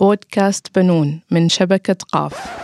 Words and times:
بودكاست 0.00 0.78
بنون 0.78 1.20
من 1.30 1.48
شبكة 1.48 1.96
قاف. 2.12 2.58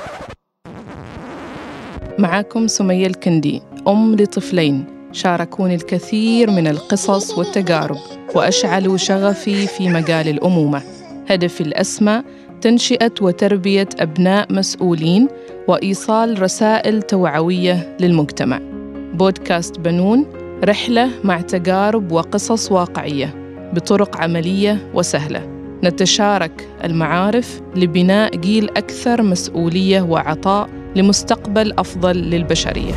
معكم 2.19 2.67
سمية 2.67 3.07
الكندي 3.07 3.63
أم 3.89 4.15
لطفلين 4.15 4.85
شاركوني 5.13 5.75
الكثير 5.75 6.51
من 6.51 6.67
القصص 6.67 7.39
والتجارب 7.39 7.97
وأشعلوا 8.35 8.97
شغفي 8.97 9.67
في 9.67 9.89
مجال 9.89 10.29
الأمومة. 10.29 10.83
هدفي 11.29 11.61
الأسمى 11.61 12.23
تنشئة 12.61 13.13
وتربية 13.21 13.89
أبناء 13.99 14.53
مسؤولين 14.53 15.29
وإيصال 15.69 16.43
رسائل 16.43 17.03
توعوية 17.03 17.97
للمجتمع. 18.01 18.61
بودكاست 19.15 19.79
بنون 19.81 20.27
رحلة 20.65 21.11
مع 21.25 21.41
تجارب 21.41 22.13
وقصص 22.13 22.73
واقعية 22.73 23.35
بطرق 23.73 24.17
عملية 24.17 24.91
وسهلة. 24.95 25.64
نتشارك 25.85 26.69
المعارف 26.85 27.61
لبناء 27.77 28.37
جيل 28.37 28.71
أكثر 28.71 29.23
مسؤولية 29.23 30.03
وعطاء 30.03 30.69
لمستقبل 30.97 31.73
أفضل 31.79 32.17
للبشرية. 32.17 32.95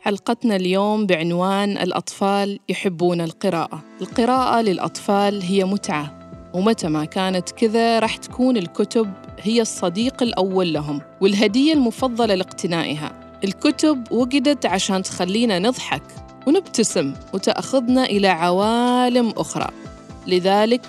حلقتنا 0.00 0.56
اليوم 0.56 1.06
بعنوان 1.06 1.78
الأطفال 1.78 2.58
يحبون 2.68 3.20
القراءة. 3.20 3.82
القراءة 4.00 4.62
للأطفال 4.62 5.42
هي 5.42 5.64
متعة 5.64 6.18
ومتى 6.54 6.88
ما 6.88 7.04
كانت 7.04 7.50
كذا 7.50 7.98
راح 7.98 8.16
تكون 8.16 8.56
الكتب 8.56 9.12
هي 9.40 9.60
الصديق 9.60 10.22
الأول 10.22 10.72
لهم 10.72 11.00
والهدية 11.20 11.72
المفضلة 11.72 12.34
لاقتنائها. 12.34 13.40
الكتب 13.44 14.12
وجدت 14.12 14.66
عشان 14.66 15.02
تخلينا 15.02 15.58
نضحك 15.58 16.02
ونبتسم 16.46 17.14
وتأخذنا 17.32 18.04
إلى 18.04 18.28
عوالم 18.28 19.32
أخرى. 19.36 19.68
لذلك 20.26 20.80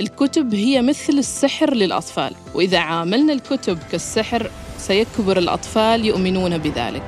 الكتب 0.00 0.54
هي 0.54 0.82
مثل 0.82 1.12
السحر 1.12 1.74
للأطفال 1.74 2.34
وإذا 2.54 2.78
عاملنا 2.78 3.32
الكتب 3.32 3.78
كالسحر 3.92 4.50
سيكبر 4.78 5.38
الأطفال 5.38 6.04
يؤمنون 6.04 6.58
بذلك. 6.58 7.02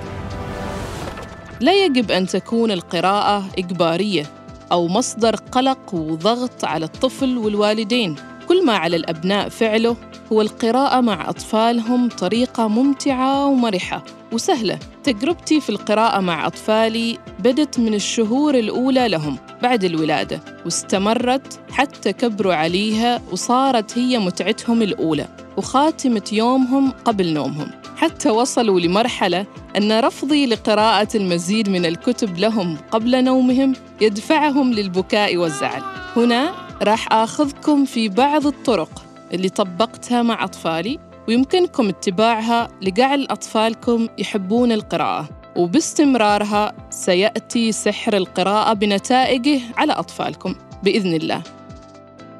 لا 1.61 1.85
يجب 1.85 2.11
أن 2.11 2.27
تكون 2.27 2.71
القراءة 2.71 3.45
إجبارية 3.59 4.27
أو 4.73 4.89
مصدر 4.89 5.37
قلق 5.37 5.95
وضغط 5.95 6.65
على 6.65 6.85
الطفل 6.85 7.39
والوالدين. 7.39 8.17
كل 8.53 8.67
ما 8.67 8.77
على 8.77 8.97
الأبناء 8.97 9.49
فعله 9.49 9.97
هو 10.33 10.41
القراءة 10.41 11.01
مع 11.01 11.31
أطفالهم 11.31 12.09
طريقة 12.09 12.69
ممتعة 12.69 13.47
ومرحة 13.47 14.05
وسهلة. 14.33 14.79
تجربتي 15.05 15.61
في 15.61 15.71
القراءة 15.71 16.21
مع 16.21 16.47
أطفالي 16.47 17.19
بدت 17.39 17.79
من 17.79 17.95
الشهور 17.95 18.55
الأولى 18.55 19.09
لهم 19.09 19.39
بعد 19.63 19.85
الولادة 19.85 20.41
واستمرت 20.65 21.61
حتى 21.71 22.13
كبروا 22.13 22.55
عليها 22.55 23.23
وصارت 23.33 23.99
هي 23.99 24.19
متعتهم 24.19 24.83
الأولى 24.83 25.29
وخاتمة 25.57 26.25
يومهم 26.33 26.91
قبل 27.05 27.33
نومهم. 27.33 27.71
حتى 27.97 28.31
وصلوا 28.31 28.81
لمرحلة 28.81 29.47
أن 29.77 30.01
رفضي 30.01 30.47
لقراءة 30.47 31.09
المزيد 31.15 31.69
من 31.69 31.87
الكتب 31.87 32.39
لهم 32.39 32.77
قبل 32.91 33.25
نومهم 33.25 33.73
يدفعهم 34.01 34.73
للبكاء 34.73 35.37
والزعل. 35.37 35.83
هنا 36.17 36.62
راح 36.83 37.13
آخذكم 37.13 37.85
في 37.85 38.09
بعض 38.09 38.47
الطرق 38.47 39.05
اللي 39.33 39.49
طبقتها 39.49 40.23
مع 40.23 40.45
أطفالي 40.45 40.99
ويمكنكم 41.29 41.89
اتباعها 41.89 42.69
لجعل 42.83 43.27
أطفالكم 43.31 44.09
يحبون 44.19 44.73
القراءة. 44.73 45.29
وباستمرارها 45.57 46.73
سيأتي 46.91 47.73
سحر 47.73 48.17
القراءة 48.17 48.73
بنتائجه 48.73 49.61
على 49.77 49.93
أطفالكم 49.93 50.55
بإذن 50.83 51.15
الله. 51.15 51.43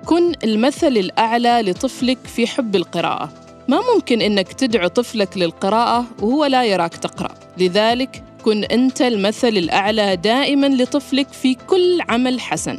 كن 0.07 0.33
المثل 0.45 0.87
الأعلى 0.87 1.63
لطفلك 1.63 2.19
في 2.25 2.47
حب 2.47 2.77
القراءة. 2.77 3.29
ما 3.69 3.81
ممكن 3.95 4.23
إنك 4.23 4.53
تدعو 4.53 4.89
طفلك 4.89 5.39
للقراءة 5.39 6.05
وهو 6.23 6.45
لا 6.45 6.65
يراك 6.65 6.97
تقرأ. 6.97 7.35
لذلك 7.59 8.25
كن 8.45 8.65
أنت 8.65 9.03
المثل 9.03 9.49
الأعلى 9.49 10.17
دائماً 10.17 10.67
لطفلك 10.67 11.29
في 11.33 11.55
كل 11.55 12.01
عمل 12.09 12.41
حسن. 12.41 12.79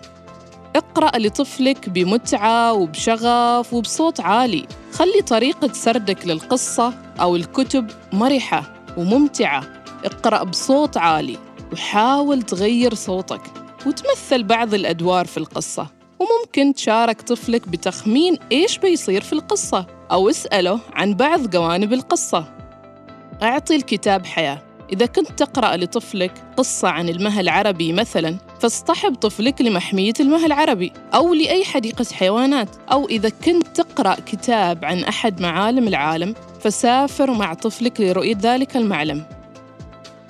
اقرأ 0.76 1.18
لطفلك 1.18 1.90
بمتعة 1.90 2.74
وبشغف 2.74 3.74
وبصوت 3.74 4.20
عالي. 4.20 4.66
خلي 4.92 5.22
طريقة 5.28 5.74
سردك 5.74 6.28
للقصة 6.28 6.94
أو 7.22 7.36
الكتب 7.36 7.92
مرحة 8.14 8.74
وممتعة. 8.98 9.64
اقرأ 10.06 10.44
بصوت 10.44 10.98
عالي 10.98 11.38
وحاول 11.74 12.42
تغير 12.42 12.94
صوتك 12.94 13.42
وتمثل 13.86 14.44
بعض 14.44 14.74
الأدوار 14.74 15.26
في 15.26 15.38
القصة. 15.38 15.88
وممكن 16.20 16.74
تشارك 16.74 17.22
طفلك 17.22 17.68
بتخمين 17.68 18.38
إيش 18.52 18.78
بيصير 18.78 19.22
في 19.22 19.34
القصة 19.34 19.86
أو 20.12 20.30
اسأله 20.30 20.80
عن 20.94 21.14
بعض 21.14 21.50
جوانب 21.50 21.94
القصة. 21.94 22.46
أعطي 23.44 23.76
الكتاب 23.76 24.26
حياة. 24.26 24.62
إذا 24.94 25.06
كنت 25.06 25.32
تقرأ 25.32 25.78
لطفلك 25.78 26.32
قصة 26.58 26.88
عن 26.88 27.10
المها 27.10 27.42
العربي 27.42 27.94
مثلاً 27.94 28.38
فاصطحب 28.64 29.16
طفلك 29.16 29.62
لمحمية 29.62 30.14
المها 30.20 30.46
العربي 30.46 30.94
أو 31.14 31.34
لأي 31.34 31.66
حديقة 31.66 32.06
حيوانات. 32.14 32.70
أو 32.92 33.08
إذا 33.08 33.30
كنت 33.30 33.68
تقرأ 33.68 34.16
كتاب 34.26 34.86
عن 34.86 35.04
أحد 35.04 35.42
معالم 35.42 35.88
العالم 35.88 36.36
فسافر 36.62 37.32
مع 37.32 37.54
طفلك 37.54 38.02
لرؤية 38.02 38.38
ذلك 38.42 38.78
المعلم. 38.78 39.24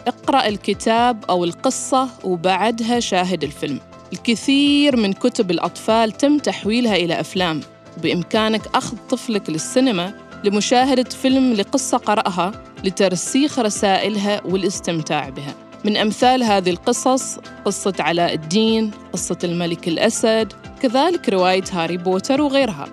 اقرأ 0.08 0.48
الكتاب 0.48 1.26
أو 1.30 1.44
القصة 1.44 2.10
وبعدها 2.24 3.00
شاهد 3.00 3.44
الفيلم. 3.44 3.80
الكثير 4.14 4.96
من 4.96 5.14
كتب 5.14 5.52
الأطفال 5.52 6.12
تم 6.12 6.38
تحويلها 6.38 6.96
إلى 6.96 7.20
أفلام. 7.20 7.62
وبإمكانك 7.98 8.62
أخذ 8.76 8.98
طفلك 9.10 9.50
للسينما 9.50 10.14
لمشاهدة 10.44 11.10
فيلم 11.10 11.54
لقصة 11.54 11.98
قرأها 11.98 12.52
لترسيخ 12.84 13.60
رسائلها 13.60 14.42
والاستمتاع 14.46 15.30
بها. 15.30 15.56
من 15.86 15.98
أمثال 15.98 16.44
هذه 16.44 16.70
القصص 16.70 17.40
قصة 17.66 17.94
علاء 18.00 18.34
الدين 18.34 18.92
قصة 19.14 19.38
الملك 19.44 19.88
الأسد 19.88 20.54
كذلك 20.82 21.30
رواية 21.30 21.64
هاري 21.72 21.98
بوتر 21.98 22.42
وغيرها. 22.42 22.86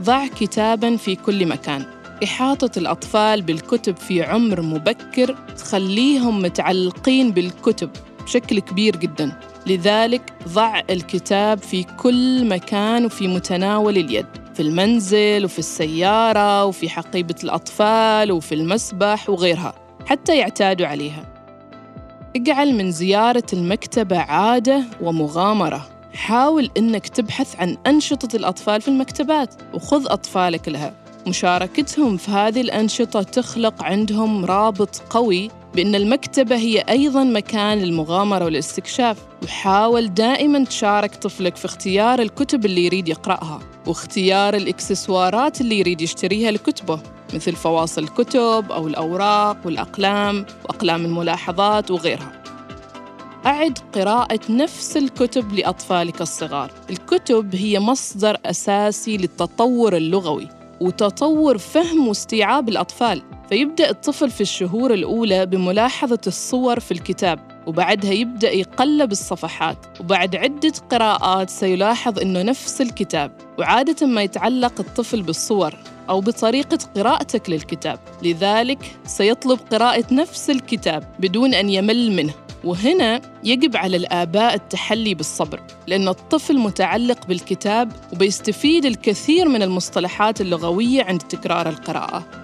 ضع 0.00 0.26
كتاباً 0.26 0.96
في 0.96 1.16
كل 1.16 1.46
مكان. 1.46 1.84
إحاطة 2.24 2.78
الأطفال 2.78 3.42
بالكتب 3.42 3.96
في 3.96 4.22
عمر 4.22 4.60
مبكر 4.60 5.36
تخليهم 5.56 6.42
متعلقين 6.42 7.30
بالكتب 7.30 7.90
بشكل 8.24 8.58
كبير 8.58 8.96
جدا. 8.96 9.40
لذلك 9.66 10.32
ضع 10.48 10.80
الكتاب 10.90 11.58
في 11.58 11.82
كل 11.82 12.48
مكان 12.48 13.04
وفي 13.04 13.28
متناول 13.28 13.96
اليد 13.96 14.26
في 14.54 14.62
المنزل 14.62 15.44
وفي 15.44 15.58
السيارة 15.58 16.64
وفي 16.64 16.88
حقيبة 16.88 17.34
الأطفال 17.44 18.32
وفي 18.32 18.54
المسبح 18.54 19.30
وغيرها 19.30 19.74
حتى 20.06 20.36
يعتادوا 20.36 20.86
عليها. 20.86 21.31
اجعل 22.36 22.74
من 22.74 22.90
زيارة 22.90 23.44
المكتبة 23.52 24.18
عادة 24.18 24.84
ومغامرة. 25.00 25.88
حاول 26.14 26.70
إنك 26.76 27.08
تبحث 27.08 27.56
عن 27.60 27.76
أنشطة 27.86 28.36
الأطفال 28.36 28.80
في 28.80 28.88
المكتبات 28.88 29.54
وخذ 29.74 30.06
أطفالك 30.06 30.68
لها. 30.68 30.94
مشاركتهم 31.26 32.16
في 32.16 32.30
هذه 32.30 32.60
الأنشطة 32.60 33.22
تخلق 33.22 33.82
عندهم 33.82 34.44
رابط 34.44 35.02
قوي 35.10 35.50
بأن 35.74 35.94
المكتبة 35.94 36.56
هي 36.56 36.78
أيضاً 36.78 37.24
مكان 37.24 37.78
للمغامرة 37.78 38.44
والاستكشاف 38.44 39.16
وحاول 39.42 40.14
دائماً 40.14 40.64
تشارك 40.64 41.14
طفلك 41.14 41.56
في 41.56 41.64
اختيار 41.64 42.22
الكتب 42.22 42.64
اللي 42.64 42.84
يريد 42.84 43.08
يقرأها 43.08 43.60
واختيار 43.86 44.56
الإكسسوارات 44.56 45.60
اللي 45.60 45.78
يريد 45.78 46.00
يشتريها 46.00 46.50
لكتبه 46.50 47.00
مثل 47.34 47.52
فواصل 47.52 48.02
الكتب 48.02 48.72
أو 48.72 48.86
الأوراق 48.86 49.56
والأقلام 49.64 50.46
وأقلام 50.64 51.04
الملاحظات 51.04 51.90
وغيرها. 51.90 52.42
أعد 53.46 53.78
قراءة 53.94 54.40
نفس 54.50 54.96
الكتب 54.96 55.52
لأطفالك 55.52 56.22
الصغار. 56.22 56.70
الكتب 56.90 57.54
هي 57.54 57.80
مصدر 57.80 58.36
أساسي 58.46 59.16
للتطور 59.16 59.96
اللغوي 59.96 60.48
وتطور 60.80 61.58
فهم 61.58 62.08
واستيعاب 62.08 62.68
الأطفال. 62.68 63.22
فيبدأ 63.52 63.90
الطفل 63.90 64.30
في 64.30 64.40
الشهور 64.40 64.94
الأولى 64.94 65.46
بملاحظة 65.46 66.18
الصور 66.26 66.80
في 66.80 66.92
الكتاب 66.92 67.38
وبعدها 67.66 68.12
يبدأ 68.12 68.50
يقلب 68.50 69.12
الصفحات 69.12 69.76
وبعد 70.00 70.36
عدة 70.36 70.72
قراءات 70.90 71.50
سيلاحظ 71.50 72.18
أنه 72.18 72.42
نفس 72.42 72.80
الكتاب 72.80 73.32
وعادة 73.58 74.06
ما 74.06 74.22
يتعلق 74.22 74.80
الطفل 74.80 75.22
بالصور 75.22 75.74
أو 76.08 76.20
بطريقة 76.20 76.78
قراءتك 76.96 77.50
للكتاب. 77.50 77.98
لذلك 78.22 78.96
سيطلب 79.06 79.58
قراءة 79.72 80.14
نفس 80.14 80.50
الكتاب 80.50 81.04
بدون 81.18 81.54
أن 81.54 81.68
يمل 81.68 82.12
منه 82.12 82.34
وهنا 82.64 83.20
يجب 83.44 83.76
على 83.76 83.96
الآباء 83.96 84.54
التحلي 84.54 85.14
بالصبر 85.14 85.60
لأن 85.86 86.08
الطفل 86.08 86.58
متعلق 86.58 87.26
بالكتاب 87.26 87.92
وبيستفيد 88.12 88.84
الكثير 88.84 89.48
من 89.48 89.62
المصطلحات 89.62 90.40
اللغوية 90.40 91.02
عند 91.02 91.20
تكرار 91.20 91.68
القراءة. 91.68 92.42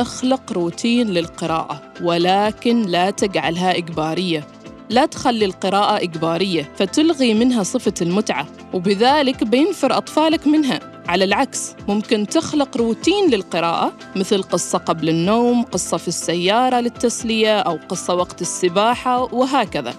أخلق 0.00 0.52
روتين 0.52 1.08
للقراءة 1.08 1.82
ولكن 2.02 2.82
لا 2.82 3.10
تجعلها 3.10 3.76
إجبارية. 3.76 4.46
لا 4.90 5.06
تخلي 5.06 5.44
القراءة 5.44 6.02
إجبارية 6.02 6.72
فتلغي 6.76 7.34
منها 7.34 7.62
صفة 7.62 7.94
المتعة 8.02 8.46
وبذلك 8.74 9.44
بينفر 9.44 9.96
أطفالك 9.96 10.46
منها. 10.46 10.80
على 11.08 11.24
العكس 11.24 11.74
ممكن 11.88 12.26
تخلق 12.26 12.76
روتين 12.76 13.30
للقراءة 13.30 13.92
مثل 14.16 14.42
قصة 14.42 14.78
قبل 14.78 15.08
النوم 15.08 15.62
قصة 15.62 15.96
في 15.96 16.08
السيارة 16.08 16.80
للتسلية 16.80 17.58
أو 17.58 17.78
قصة 17.88 18.14
وقت 18.14 18.42
السباحة 18.42 19.34
وهكذا. 19.34 19.94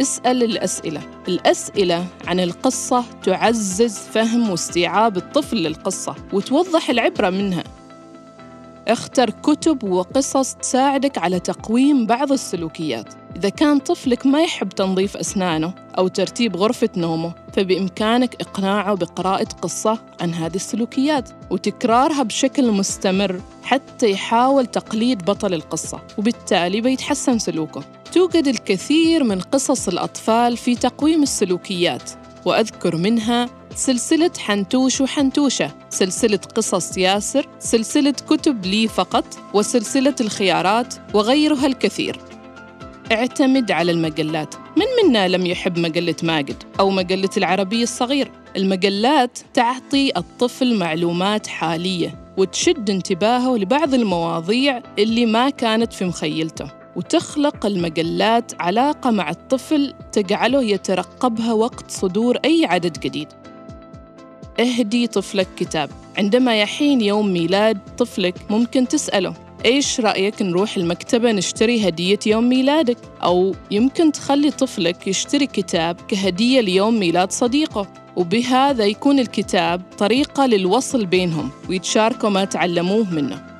اسأل 0.00 0.42
الأسئلة. 0.42 1.00
الأسئلة 1.28 2.06
عن 2.26 2.40
القصة 2.40 3.04
تعزز 3.22 3.98
فهم 3.98 4.50
واستيعاب 4.50 5.16
الطفل 5.16 5.56
للقصة 5.56 6.14
وتوضح 6.32 6.90
العبرة 6.90 7.30
منها. 7.30 7.64
اختر 8.88 9.30
كتب 9.30 9.84
وقصص 9.84 10.54
تساعدك 10.54 11.18
على 11.18 11.40
تقويم 11.40 12.06
بعض 12.06 12.32
السلوكيات. 12.32 13.14
إذا 13.36 13.48
كان 13.48 13.78
طفلك 13.78 14.26
ما 14.26 14.42
يحب 14.42 14.68
تنظيف 14.68 15.16
أسنانه 15.16 15.74
أو 15.98 16.08
ترتيب 16.08 16.56
غرفة 16.56 16.88
نومه 16.96 17.34
فبإمكانك 17.52 18.34
إقناعه 18.40 18.94
بقراءة 18.94 19.48
قصة 19.62 19.98
عن 20.20 20.34
هذه 20.34 20.54
السلوكيات 20.54 21.30
وتكرارها 21.50 22.22
بشكل 22.22 22.72
مستمر 22.72 23.40
حتى 23.62 24.10
يحاول 24.10 24.66
تقليد 24.66 25.24
بطل 25.24 25.54
القصة 25.54 26.00
وبالتالي 26.18 26.80
بيتحسن 26.80 27.38
سلوكه. 27.38 27.82
توجد 28.12 28.48
الكثير 28.48 29.24
من 29.24 29.40
قصص 29.40 29.88
الأطفال 29.88 30.56
في 30.56 30.74
تقويم 30.74 31.22
السلوكيات 31.22 32.10
وأذكر 32.44 32.96
منها 32.96 33.48
سلسلة 33.76 34.30
حنتوش 34.38 35.00
وحنتوشة 35.00 35.70
سلسلة 35.90 36.38
قصص 36.54 36.98
ياسر 36.98 37.46
سلسلة 37.58 38.10
كتب 38.10 38.66
لي 38.66 38.88
فقط 38.88 39.24
وسلسلة 39.54 40.14
الخيارات 40.20 40.94
وغيرها 41.14 41.66
الكثير. 41.66 42.20
اعتمد 43.12 43.70
على 43.70 43.92
المجلات. 43.92 44.54
من 44.76 44.84
منا 45.04 45.28
لم 45.28 45.46
يحب 45.46 45.78
مجلة 45.78 46.14
ماجد 46.22 46.62
أو 46.80 46.90
مجلة 46.90 47.30
العربي 47.36 47.82
الصغير؟ 47.82 48.30
المجلات 48.56 49.38
تعطي 49.54 50.12
الطفل 50.16 50.78
معلومات 50.78 51.46
حالية 51.46 52.14
وتشد 52.36 52.90
انتباهه 52.90 53.56
لبعض 53.56 53.94
المواضيع 53.94 54.82
اللي 54.98 55.26
ما 55.26 55.50
كانت 55.50 55.92
في 55.92 56.04
مخيلته. 56.04 56.70
وتخلق 56.96 57.66
المجلات 57.66 58.52
علاقة 58.60 59.10
مع 59.10 59.30
الطفل 59.30 59.94
تجعله 60.12 60.62
يترقبها 60.62 61.52
وقت 61.52 61.90
صدور 61.90 62.36
أي 62.44 62.64
عدد 62.64 63.00
جديد. 63.00 63.28
اهدي 64.60 65.06
طفلك 65.06 65.48
كتاب 65.56 65.90
عندما 66.18 66.60
يحين 66.60 67.00
يوم 67.00 67.32
ميلاد 67.32 67.78
طفلك 67.98 68.34
ممكن 68.50 68.88
تسأله 68.88 69.34
إيش 69.64 70.00
رأيك 70.00 70.42
نروح 70.42 70.76
المكتبة 70.76 71.32
نشتري 71.32 71.88
هدية 71.88 72.18
يوم 72.26 72.48
ميلادك؟ 72.48 72.96
أو 73.22 73.54
يمكن 73.70 74.12
تخلي 74.12 74.50
طفلك 74.50 75.06
يشتري 75.06 75.46
كتاب 75.46 75.96
كهدية 76.08 76.60
ليوم 76.60 77.00
ميلاد 77.00 77.32
صديقه 77.32 77.88
وبهذا 78.16 78.84
يكون 78.84 79.18
الكتاب 79.18 79.82
طريقة 79.98 80.46
للوصل 80.46 81.06
بينهم 81.06 81.50
ويتشاركوا 81.68 82.28
ما 82.28 82.44
تعلموه 82.44 83.14
منه 83.14 83.53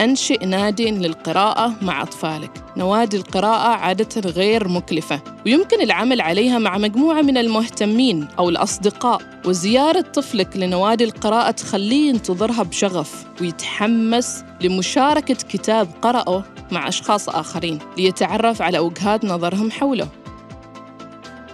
أنشئ 0.00 0.46
نادي 0.46 0.90
للقراءة 0.90 1.74
مع 1.82 2.02
أطفالك. 2.02 2.50
نوادي 2.76 3.16
القراءة 3.16 3.68
عادة 3.68 4.30
غير 4.30 4.68
مكلفة 4.68 5.20
ويمكن 5.46 5.80
العمل 5.80 6.20
عليها 6.20 6.58
مع 6.58 6.78
مجموعة 6.78 7.22
من 7.22 7.38
المهتمين 7.38 8.28
أو 8.38 8.48
الأصدقاء. 8.48 9.20
وزيارة 9.46 10.00
طفلك 10.00 10.56
لنوادي 10.56 11.04
القراءة 11.04 11.50
تخليه 11.50 12.08
ينتظرها 12.08 12.62
بشغف 12.62 13.24
ويتحمس 13.40 14.44
لمشاركة 14.60 15.34
كتاب 15.34 15.88
قرأه 16.02 16.44
مع 16.72 16.88
أشخاص 16.88 17.28
آخرين 17.28 17.78
ليتعرف 17.98 18.62
على 18.62 18.78
وجهات 18.78 19.24
نظرهم 19.24 19.70
حوله. 19.70 20.08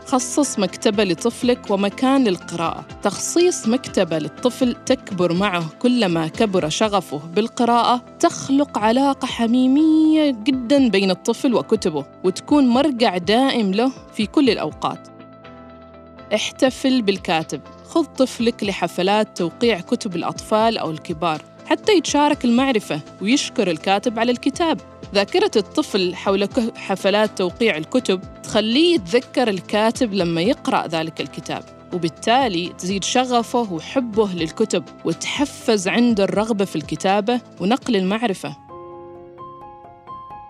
خصص 0.06 0.58
مكتبة 0.58 1.04
لطفلك 1.04 1.70
ومكان 1.70 2.24
للقراءة. 2.24 2.84
تخصيص 3.02 3.68
مكتبة 3.68 4.18
للطفل 4.18 4.76
تكبر 4.86 5.32
معه 5.32 5.64
كلما 5.82 6.28
كبر 6.28 6.68
شغفه 6.68 7.18
بالقراءة 7.18 8.04
تخلق 8.20 8.78
علاقة 8.78 9.26
حميمية 9.26 10.30
جدا 10.30 10.88
بين 10.88 11.10
الطفل 11.10 11.54
وكتبه 11.54 12.06
وتكون 12.24 12.66
مرجع 12.66 13.16
دائم 13.16 13.72
له 13.72 13.92
في 14.14 14.26
كل 14.26 14.50
الأوقات. 14.50 15.08
احتفل 16.34 17.02
بالكاتب. 17.02 17.60
خذ 17.84 18.04
طفلك 18.04 18.64
لحفلات 18.64 19.38
توقيع 19.38 19.80
كتب 19.80 20.16
الأطفال 20.16 20.78
أو 20.78 20.90
الكبار. 20.90 21.42
حتى 21.66 21.92
يتشارك 21.92 22.44
المعرفة 22.44 23.00
ويشكر 23.22 23.70
الكاتب 23.70 24.18
على 24.18 24.32
الكتاب. 24.32 24.80
ذاكرة 25.14 25.50
الطفل 25.56 26.14
حول 26.14 26.48
حفلات 26.76 27.38
توقيع 27.38 27.76
الكتب 27.76 28.20
تخليه 28.42 28.94
يتذكر 28.94 29.48
الكاتب 29.48 30.14
لما 30.14 30.40
يقرأ 30.40 30.86
ذلك 30.86 31.20
الكتاب 31.20 31.62
وبالتالي 31.92 32.68
تزيد 32.78 33.04
شغفه 33.04 33.72
وحبه 33.72 34.28
للكتب 34.28 34.84
وتحفز 35.04 35.88
عنده 35.88 36.24
الرغبة 36.24 36.64
في 36.64 36.76
الكتابة 36.76 37.40
ونقل 37.60 37.96
المعرفة. 37.96 38.56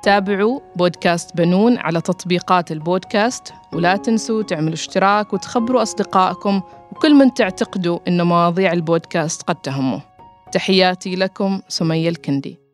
تابعوا 0.03 0.61
بودكاست 0.77 1.37
بنون 1.37 1.79
على 1.79 2.01
تطبيقات 2.01 2.73
البودكاست 2.73 3.55
ولا 3.73 3.97
تنسوا 3.97 4.43
تعملوا 4.43 4.75
اشتراك 4.75 5.33
وتخبروا 5.33 5.83
أصدقائكم 5.83 6.63
وكل 6.93 7.15
من 7.15 7.35
تعتقدوا 7.35 7.99
أن 8.09 8.23
مواضيع 8.23 8.73
البودكاست 8.73 9.43
قد 9.43 9.57
تهمه. 9.57 10.16
تحياتي 10.53 11.17
لكم 11.17 11.61
سمية 11.69 12.09
الكندي. 12.09 12.66